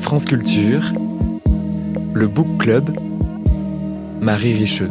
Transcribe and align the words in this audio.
France 0.00 0.24
Culture, 0.24 0.92
le 2.14 2.26
Book 2.26 2.58
Club, 2.58 2.90
Marie 4.20 4.54
Richeux. 4.54 4.90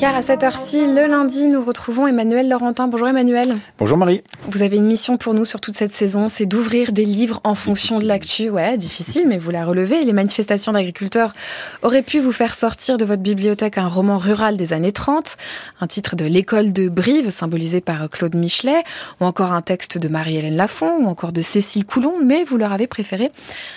Car 0.00 0.16
à 0.16 0.22
cette 0.22 0.42
heure-ci, 0.44 0.86
le 0.86 1.08
lundi, 1.08 1.46
nous 1.46 1.62
retrouvons 1.62 2.06
Emmanuel 2.06 2.48
Laurentin. 2.48 2.88
Bonjour 2.88 3.06
Emmanuel. 3.06 3.58
Bonjour 3.76 3.98
Marie. 3.98 4.22
Vous 4.48 4.62
avez 4.62 4.78
une 4.78 4.86
mission 4.86 5.18
pour 5.18 5.34
nous 5.34 5.44
sur 5.44 5.60
toute 5.60 5.76
cette 5.76 5.94
saison, 5.94 6.28
c'est 6.28 6.46
d'ouvrir 6.46 6.92
des 6.92 7.04
livres 7.04 7.42
en 7.44 7.54
fonction 7.54 7.98
de 7.98 8.06
l'actu. 8.06 8.48
Ouais, 8.48 8.78
difficile, 8.78 9.24
mais 9.28 9.36
vous 9.36 9.50
la 9.50 9.62
relevez. 9.62 10.02
Les 10.02 10.14
manifestations 10.14 10.72
d'agriculteurs 10.72 11.34
auraient 11.82 12.00
pu 12.00 12.18
vous 12.18 12.32
faire 12.32 12.54
sortir 12.54 12.96
de 12.96 13.04
votre 13.04 13.20
bibliothèque 13.20 13.76
un 13.76 13.88
roman 13.88 14.16
rural 14.16 14.56
des 14.56 14.72
années 14.72 14.90
30, 14.90 15.36
un 15.82 15.86
titre 15.86 16.16
de 16.16 16.24
L'école 16.24 16.72
de 16.72 16.88
Brive, 16.88 17.28
symbolisé 17.28 17.82
par 17.82 18.08
Claude 18.08 18.34
Michelet, 18.34 18.82
ou 19.20 19.26
encore 19.26 19.52
un 19.52 19.60
texte 19.60 19.98
de 19.98 20.08
Marie-Hélène 20.08 20.56
Lafont, 20.56 20.96
ou 21.02 21.08
encore 21.08 21.32
de 21.32 21.42
Cécile 21.42 21.84
Coulon, 21.84 22.14
mais 22.24 22.44
vous 22.44 22.56
leur 22.56 22.72
avez 22.72 22.86
préféré 22.86 23.30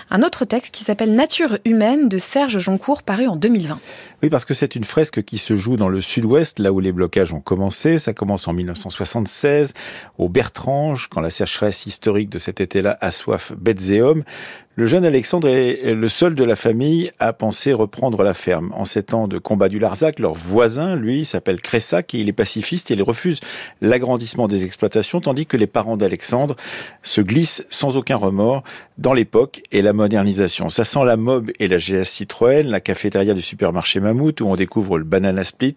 un 0.09 0.23
autre 0.23 0.45
texte 0.45 0.73
qui 0.73 0.85
s'appelle 0.85 1.16
Nature 1.16 1.58
humaine 1.66 2.08
de 2.08 2.17
Serge 2.17 2.59
Joncourt, 2.59 3.03
paru 3.03 3.27
en 3.27 3.35
2020. 3.35 3.77
Oui, 4.23 4.30
parce 4.30 4.45
que 4.45 4.53
c'est 4.53 4.77
une 4.77 4.85
fresque 4.85 5.21
qui 5.23 5.38
se 5.38 5.58
joue 5.58 5.76
dans 5.76 5.90
le 5.90 5.99
sud-ouest, 6.13 6.59
là 6.59 6.72
où 6.72 6.80
les 6.80 6.91
blocages 6.91 7.34
ont 7.34 7.41
commencé. 7.41 7.98
Ça 7.98 8.13
commence 8.13 8.48
en 8.48 8.54
1976, 8.54 9.73
au 10.17 10.30
Bertrange, 10.30 11.08
quand 11.09 11.21
la 11.21 11.31
sécheresse 11.31 11.85
historique 11.85 12.30
de 12.30 12.40
cet 12.40 12.62
été-là 12.62 12.98
assoif 13.02 13.52
bêtes 13.54 13.90
et 13.90 14.02
hommes. 14.02 14.23
Le 14.76 14.88
jeune 14.88 15.05
Alexandre 15.05 15.50
est 15.50 15.94
le 15.94 16.09
seul 16.09 16.34
de 16.34 16.44
la 16.44 16.55
famille 16.55 17.12
à 17.20 17.32
penser 17.32 17.73
reprendre 17.73 18.23
la 18.23 18.34
ferme. 18.34 18.73
En 18.76 18.86
sept 18.86 19.13
ans 19.13 19.27
de 19.27 19.38
combat 19.38 19.70
du 19.70 19.77
Larzac, 19.77 20.18
leur 20.18 20.34
voisin, 20.34 20.96
lui, 20.96 21.26
s'appelle 21.26 21.62
Cressac 21.62 22.16
et 22.16 22.18
il 22.18 22.27
est 22.27 22.34
pacifiste 22.34 22.90
et 22.90 22.96
il 22.96 23.04
refuse 23.04 23.40
l'agrandissement 23.82 24.48
des 24.48 24.66
exploitations, 24.66 25.22
tandis 25.22 25.46
que 25.46 25.58
les 25.58 25.68
parents 25.68 25.96
d'Alexandre 25.96 26.55
se 27.04 27.22
glissent 27.22 27.68
sans 27.70 27.98
aucun 27.98 28.16
remords 28.16 28.63
dans 28.98 29.13
l'époque 29.13 29.62
et 29.72 29.84
la 29.84 29.94
modernisation. 29.94 30.72
Ça 30.72 30.85
sent 30.85 31.05
la 31.05 31.18
mob 31.18 31.52
et 31.60 31.68
la 31.68 31.77
GS 31.77 32.05
Citroën, 32.05 32.63
la 32.63 32.80
cafétéria 32.80 33.35
du 33.35 33.43
supermarché 33.43 33.99
Mammouth 33.99 34.41
où 34.41 34.48
on 34.48 34.55
découvre 34.55 34.98
le 34.98 35.04
banana 35.04 35.43
split 35.43 35.76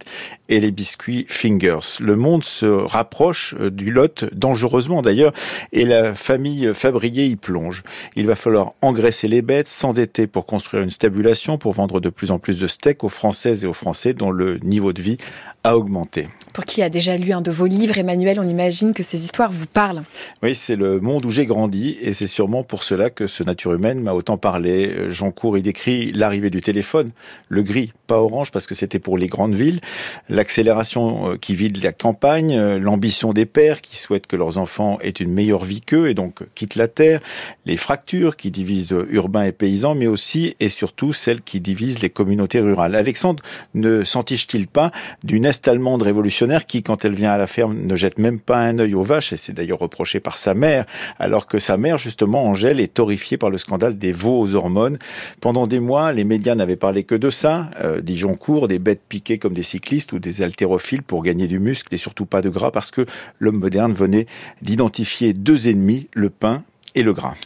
et 0.49 0.59
les 0.59 0.71
biscuits 0.71 1.27
Fingers. 1.29 1.99
Le 2.01 2.17
monde 2.17 2.45
se 2.45 2.65
rapproche 2.65 3.55
euh, 3.61 3.71
du 3.71 3.93
Lot, 3.93 4.25
dangereusement 4.33 5.03
d'ailleurs, 5.03 5.35
et 5.73 5.85
la 5.85 6.15
famille 6.15 6.71
Fabrier 6.73 7.27
y 7.27 7.37
plonge. 7.37 7.83
Il 8.17 8.27
va 8.27 8.37
falloir 8.37 8.73
engraisser 8.87 9.29
les 9.29 9.43
bêtes, 9.43 9.69
s'endetter 9.69 10.27
pour 10.27 10.47
construire 10.47 10.83
une 10.83 10.91
stabulation, 10.91 11.59
pour 11.59 11.73
vendre 11.73 12.01
de 12.01 12.09
plus 12.09 12.31
en 12.31 12.39
plus 12.39 12.59
de 12.59 12.67
steaks 12.67 13.05
aux 13.05 13.09
Françaises 13.09 13.65
et 13.65 13.67
aux 13.67 13.73
Français 13.73 14.15
dont 14.15 14.31
le 14.31 14.59
niveau 14.59 14.93
de 14.93 15.03
vie 15.03 15.19
a 15.65 15.77
augmenté. 15.77 16.29
Pour 16.53 16.65
qui 16.65 16.81
a 16.83 16.89
déjà 16.89 17.17
lu 17.17 17.33
un 17.33 17.43
de 17.43 17.51
vos 17.51 17.67
livres, 17.67 17.99
Emmanuel, 17.99 18.41
on 18.41 18.47
imagine 18.47 18.95
que 18.95 19.03
ces 19.03 19.25
histoires 19.25 19.51
vous 19.53 19.67
parlent. 19.67 20.05
Oui, 20.43 20.55
c'est 20.55 20.77
le 20.77 21.01
monde 21.01 21.27
où 21.27 21.31
j'ai 21.31 21.45
grandi 21.45 21.99
et 22.01 22.15
c'est 22.15 22.29
sûrement 22.29 22.63
pour 22.63 22.83
cela 22.83 23.11
que 23.11 23.27
ce 23.27 23.43
nature 23.43 23.75
humaine 23.75 24.01
m'a 24.01 24.15
autant 24.15 24.39
parlé. 24.39 25.11
Jean 25.11 25.33
Cour 25.33 25.59
y 25.59 25.63
décrit 25.63 26.13
l'arrivée 26.13 26.49
du 26.49 26.63
téléphone, 26.63 27.11
le 27.49 27.63
gris, 27.63 27.93
pas 28.07 28.19
orange 28.19 28.53
parce 28.53 28.67
que 28.67 28.75
c'était 28.75 29.01
pour 29.01 29.19
les 29.19 29.27
grandes 29.27 29.55
villes, 29.55 29.81
l'accélération 30.29 31.33
euh, 31.33 31.37
qui 31.37 31.55
vide 31.55 31.83
la 31.83 31.93
campagne, 31.93 32.57
euh, 32.57 32.79
l'ambition 32.79 33.33
des 33.33 33.45
pères 33.45 33.81
qui 33.81 33.97
souhaitent 33.97 34.27
que 34.27 34.37
leurs 34.37 34.57
enfants 34.57 34.99
aient 35.03 35.11
une 35.11 35.33
meilleure 35.33 35.65
vie 35.65 35.81
qu'eux 35.81 36.09
et 36.09 36.15
donc 36.15 36.43
quittent 36.55 36.77
la 36.77 36.89
terre, 36.89 37.21
les 37.67 37.77
fractures 37.77 38.37
qui 38.37 38.51
divisent 38.51 38.76
urbains 39.11 39.45
et 39.45 39.53
paysans, 39.53 39.95
mais 39.95 40.07
aussi 40.07 40.55
et 40.61 40.69
surtout 40.69 41.13
celles 41.13 41.43
qui 41.43 41.61
divisent 41.61 42.01
les 42.01 42.11
communautés 42.11 42.61
rurales. 42.61 42.95
Alexandre 42.95 43.43
ne 43.75 44.05
s'entiche-t-il 44.05 44.67
pas 44.67 44.91
d'une 45.25 45.45
est 45.45 45.69
allemande 45.69 46.03
révolutionnaire 46.03 46.67
qui, 46.67 46.83
quand 46.83 47.05
elle 47.05 47.15
vient 47.15 47.33
à 47.33 47.37
la 47.37 47.47
ferme, 47.47 47.77
ne 47.79 47.97
jette 47.97 48.19
même 48.19 48.41
pas 48.41 48.59
un 48.59 48.79
œil 48.79 48.95
aux 48.95 49.03
vaches, 49.03 49.33
et 49.33 49.37
c'est 49.37 49.53
d'ailleurs 49.53 49.79
reproché 49.79 50.21
par 50.21 50.39
sa 50.39 50.55
mère, 50.55 50.85
alors 51.19 51.47
que 51.47 51.59
sa 51.59 51.77
mère, 51.77 51.99
justement, 51.99 52.47
Angèle, 52.47 52.81
est 52.81 52.99
horrifiée 52.99 53.37
par 53.37 53.51
le 53.51 53.59
scandale 53.59 53.99
des 53.99 54.13
veaux 54.13 54.41
aux 54.41 54.55
hormones? 54.55 54.99
Pendant 55.41 55.67
des 55.67 55.81
mois, 55.81 56.13
les 56.13 56.25
médias 56.25 56.55
n'avaient 56.55 56.77
parlé 56.77 57.05
que 57.05 57.15
de 57.15 57.31
ça, 57.31 57.71
euh, 57.81 58.01
court, 58.39 58.69
des 58.69 58.79
bêtes 58.79 59.03
piquées 59.09 59.39
comme 59.39 59.55
des 59.55 59.63
cyclistes 59.63 60.13
ou 60.13 60.19
des 60.19 60.43
haltérophiles 60.43 61.03
pour 61.03 61.23
gagner 61.23 61.49
du 61.49 61.59
muscle 61.59 61.95
et 61.95 61.99
surtout 61.99 62.27
pas 62.27 62.43
de 62.43 62.49
gras, 62.49 62.71
parce 62.71 62.91
que 62.91 63.07
l'homme 63.39 63.59
moderne 63.59 63.93
venait 63.93 64.27
d'identifier 64.63 65.33
deux 65.33 65.69
ennemis, 65.69 66.09
le 66.13 66.31
pain 66.31 66.63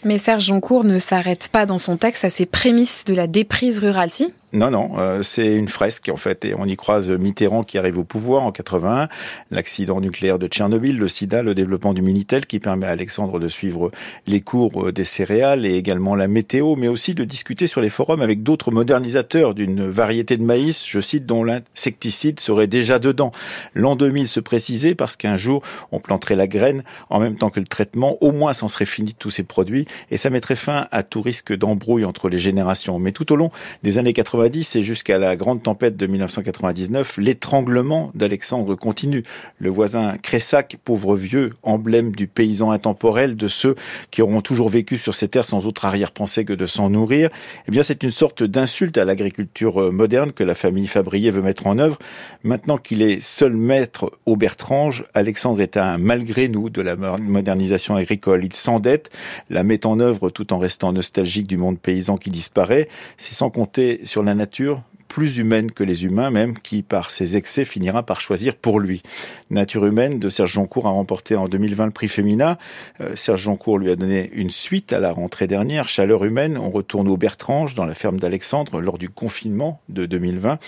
Mais 0.05 0.19
Serge 0.19 0.47
Joncourt 0.47 0.85
ne 0.85 0.99
s'arrête 0.99 1.49
pas 1.49 1.67
dans 1.67 1.79
son 1.79 1.97
texte 1.97 2.25
à 2.25 2.31
ses 2.31 2.47
prémices 2.47 3.05
de 3.05 3.15
la 3.15 3.27
déprise 3.27 3.79
rurale, 3.81 4.11
si 4.11 4.33
non, 4.53 4.69
non, 4.73 4.99
euh, 4.99 5.23
c'est 5.23 5.55
une 5.55 5.69
fresque 5.69 6.11
en 6.13 6.17
fait, 6.17 6.45
et 6.45 6.55
on 6.59 6.65
y 6.67 6.75
croise 6.75 7.09
Mitterrand 7.09 7.63
qui 7.63 7.79
arrive 7.79 7.99
au 7.99 8.05
pouvoir 8.05 8.43
en 8.43 8.51
81, 8.51 9.09
l'accident 9.53 10.01
nucléaire 10.01 10.41
de 10.41 10.49
Tchernobyl, 10.49 10.99
le 10.99 11.07
sida, 11.07 11.45
le 11.45 11.55
développement 11.55 11.95
du 11.95 12.03
Minitel 12.03 12.47
qui 12.47 12.59
permet 12.59 12.87
à 12.87 12.91
Alexandre 12.91 13.39
de 13.39 13.47
suivre 13.47 13.93
les 14.27 14.41
cours 14.41 14.89
euh, 14.89 14.93
des 14.93 15.05
céréales 15.05 15.67
et 15.67 15.77
également 15.77 16.17
la 16.17 16.27
météo, 16.27 16.75
mais 16.75 16.89
aussi 16.89 17.15
de 17.15 17.23
discuter 17.23 17.69
sur 17.69 17.81
les 17.81 17.91
forums 17.91 18.23
avec 18.23 18.43
d'autres 18.43 18.73
modernisateurs 18.73 19.55
d'une 19.55 19.89
variété 19.89 20.37
de 20.37 20.43
maïs, 20.43 20.85
je 20.85 21.01
cite, 21.01 21.27
dont 21.27 21.45
l'insecticide 21.45 22.41
serait 22.41 22.67
déjà 22.67 22.99
dedans. 22.99 23.31
L'an 23.77 23.95
2000 23.95 24.27
se 24.27 24.41
précisait 24.41 24.97
parce 24.97 25.15
qu'un 25.15 25.37
jour 25.37 25.63
on 25.93 26.01
planterait 26.01 26.35
la 26.35 26.49
graine 26.49 26.83
en 27.09 27.21
même 27.21 27.37
temps 27.37 27.51
que 27.51 27.61
le 27.61 27.67
traitement, 27.67 28.19
au 28.21 28.33
moins 28.33 28.53
s'en 28.53 28.69
serait 28.69 28.85
fini 28.85 29.13
de 29.13 29.19
tous 29.19 29.31
ces 29.31 29.45
produits 29.45 29.87
et 30.11 30.17
ça 30.17 30.29
mettrait 30.29 30.57
fin 30.57 30.89
à 30.91 31.05
tout 31.05 31.23
risque 31.23 31.57
d'embrouille 31.57 32.05
entre 32.05 32.29
les 32.29 32.39
générations. 32.39 32.99
Mais 32.99 33.13
tout 33.13 33.33
au 33.33 33.37
long 33.37 33.53
des 33.85 33.99
années 33.99 34.13
80, 34.13 34.40
et 34.47 34.83
jusqu'à 34.83 35.19
la 35.19 35.37
grande 35.37 35.63
tempête 35.63 35.97
de 35.97 36.07
1999, 36.07 37.19
l'étranglement 37.19 38.11
d'Alexandre 38.15 38.75
continue. 38.75 39.23
Le 39.59 39.69
voisin 39.69 40.17
Cressac, 40.17 40.79
pauvre 40.83 41.15
vieux, 41.15 41.51
emblème 41.63 42.13
du 42.13 42.27
paysan 42.27 42.71
intemporel, 42.71 43.37
de 43.37 43.49
ceux 43.49 43.75
qui 44.11 44.23
auront 44.23 44.41
toujours 44.41 44.71
vécu 44.71 44.97
sur 44.97 45.15
ces 45.15 45.29
terres 45.29 45.45
sans 45.45 45.67
autre 45.67 45.85
arrière-pensée 45.85 46.47
que 46.47 46.55
de 46.55 46.67
s'en 46.67 46.89
nourrir, 46.89 47.29
eh 47.69 47.71
bien 47.71 47.83
c'est 47.83 48.03
une 48.03 48.11
sorte 48.11 48.43
d'insulte 48.43 48.97
à 48.97 49.05
l'agriculture 49.05 49.83
euh, 49.83 49.91
moderne 49.91 50.33
que 50.33 50.45
la 50.45 50.55
famille 50.55 50.87
Fabrier 50.87 51.31
veut 51.31 51.43
mettre 51.43 51.67
en 51.67 51.79
œuvre. 51.79 51.99
Maintenant 52.43 52.79
qu'il 52.79 53.03
est 53.03 53.23
seul 53.23 53.55
maître 53.55 54.11
au 54.25 54.37
Bertrange, 54.37 55.05
Alexandre 55.13 55.61
est 55.61 55.77
un 55.77 55.99
malgré 55.99 56.49
nous 56.49 56.71
de 56.71 56.81
la 56.81 56.97
modernisation 56.97 57.95
agricole. 57.97 58.45
Il 58.45 58.55
s'endette, 58.55 59.11
la 59.51 59.65
met 59.65 59.85
en 59.85 60.01
œuvre 60.01 60.31
tout 60.31 60.53
en 60.55 60.59
restant 60.59 60.93
nostalgique 60.93 61.47
du 61.47 61.59
monde 61.59 61.79
paysan 61.79 62.17
qui 62.17 62.31
disparaît. 62.31 62.89
C'est 63.19 63.35
sans 63.35 63.51
compter 63.51 64.01
sur 64.05 64.23
nature 64.35 64.83
plus 65.11 65.39
humaine 65.39 65.73
que 65.73 65.83
les 65.83 66.05
humains 66.05 66.31
même, 66.31 66.57
qui 66.57 66.83
par 66.83 67.11
ses 67.11 67.37
excès 67.37 67.65
finira 67.65 68.05
par 68.05 68.21
choisir 68.21 68.55
pour 68.55 68.79
lui. 68.79 69.03
Nature 69.51 69.85
humaine 69.85 70.21
de 70.21 70.29
Serge 70.31 70.53
Joncourt 70.53 70.87
a 70.87 70.91
remporté 70.91 71.35
en 71.35 71.49
2020 71.49 71.87
le 71.87 71.91
prix 71.91 72.09
Femina. 72.09 72.59
Euh, 73.01 73.17
Serge 73.17 73.43
Joncourt 73.43 73.79
lui 73.79 73.91
a 73.91 73.97
donné 73.97 74.31
une 74.33 74.51
suite 74.51 74.93
à 74.93 75.01
la 75.01 75.11
rentrée 75.11 75.49
dernière, 75.49 75.89
Chaleur 75.89 76.25
humaine. 76.25 76.57
On 76.57 76.71
retourne 76.71 77.09
au 77.09 77.17
Bertrange, 77.17 77.75
dans 77.75 77.87
la 77.87 77.97
ferme 77.97 78.21
d'Alexandre, 78.21 78.81
lors 78.81 78.99
du 78.99 79.09
confinement 79.09 79.81
de 79.89 80.07
2020. 80.07 80.61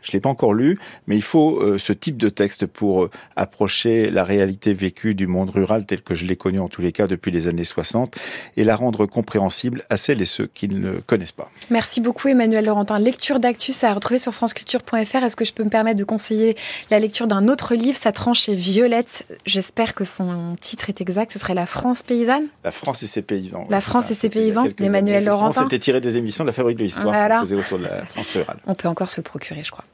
Je 0.00 0.12
l'ai 0.12 0.20
pas 0.20 0.28
encore 0.28 0.54
lu, 0.54 0.78
mais 1.06 1.16
il 1.16 1.22
faut 1.22 1.60
euh, 1.60 1.78
ce 1.78 1.92
type 1.92 2.16
de 2.16 2.28
texte 2.28 2.66
pour 2.66 3.04
euh, 3.04 3.10
approcher 3.36 4.10
la 4.10 4.24
réalité 4.24 4.72
vécue 4.72 5.14
du 5.14 5.26
monde 5.26 5.50
rural 5.50 5.86
tel 5.86 6.02
que 6.02 6.14
je 6.14 6.24
l'ai 6.24 6.36
connu 6.36 6.60
en 6.60 6.68
tous 6.68 6.82
les 6.82 6.92
cas 6.92 7.06
depuis 7.06 7.30
les 7.30 7.48
années 7.48 7.64
60 7.64 8.16
et 8.56 8.64
la 8.64 8.76
rendre 8.76 9.06
compréhensible 9.06 9.84
à 9.90 9.96
celles 9.96 10.22
et 10.22 10.26
ceux 10.26 10.46
qui 10.46 10.68
ne 10.68 10.78
le 10.78 11.00
connaissent 11.00 11.32
pas. 11.32 11.50
Merci 11.70 12.00
beaucoup 12.00 12.28
Emmanuel 12.28 12.64
Laurentin. 12.64 12.98
Lecture 12.98 13.40
d'actus 13.40 13.82
à 13.84 13.92
retrouver 13.92 14.18
sur 14.18 14.32
franceculture.fr. 14.34 14.94
Est-ce 14.94 15.36
que 15.36 15.44
je 15.44 15.52
peux 15.52 15.64
me 15.64 15.70
permettre 15.70 15.98
de 15.98 16.04
conseiller 16.04 16.56
la 16.90 16.98
lecture 16.98 17.26
d'un 17.26 17.48
autre 17.48 17.74
livre? 17.74 17.96
Sa 17.98 18.12
tranche 18.12 18.48
est 18.48 18.54
violette. 18.54 19.26
J'espère 19.46 19.94
que 19.94 20.04
son 20.04 20.56
titre 20.60 20.88
est 20.88 21.00
exact. 21.00 21.32
Ce 21.32 21.38
serait 21.38 21.54
La 21.54 21.66
France 21.66 22.02
paysanne? 22.02 22.46
La 22.64 22.70
France 22.70 23.02
et 23.02 23.06
ses 23.06 23.22
paysans. 23.22 23.64
La 23.68 23.80
France 23.80 24.10
et 24.10 24.14
ses 24.14 24.28
paysans 24.28 24.66
d'Emmanuel 24.76 25.24
Laurentin. 25.24 25.64
C'était 25.64 25.78
tiré 25.78 26.00
des 26.00 26.16
émissions 26.16 26.44
de 26.44 26.48
la 26.48 26.52
Fabrique 26.52 26.78
de 26.78 26.84
l'Histoire 26.84 27.06
voilà. 27.06 27.40
faisait 27.40 27.56
autour 27.56 27.78
de 27.78 27.84
la 27.84 28.04
France 28.04 28.30
rurale. 28.30 28.58
On 28.66 28.74
peut 28.74 28.88
encore 28.88 29.08
se 29.08 29.20
le 29.20 29.24
procurer, 29.24 29.62
je 29.64 29.70
crois. 29.70 29.84